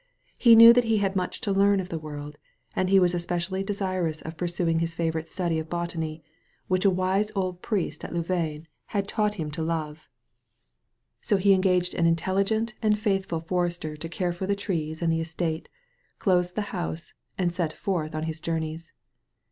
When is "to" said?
1.41-1.51, 10.01-10.01, 13.95-14.09